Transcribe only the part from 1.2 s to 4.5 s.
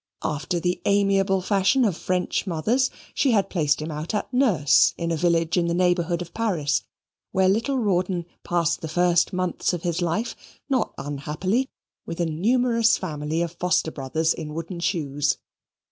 fashion of French mothers, she had placed him out at